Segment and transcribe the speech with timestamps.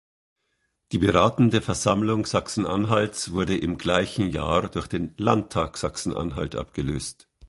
[0.93, 7.29] Die Beratende Versammlung Sachsen-Anhalts wurde im gleichen Jahr durch den Landtag Sachsen-Anhalt abgelöst.